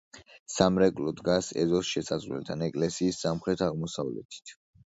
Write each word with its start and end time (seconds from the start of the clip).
სამრეკლო 0.53 1.13
დგას 1.19 1.49
ეზოს 1.65 1.91
შესასვლელთან, 1.95 2.65
ეკლესიის 2.71 3.23
სამხრეთ-აღმოსავლეთით. 3.27 4.59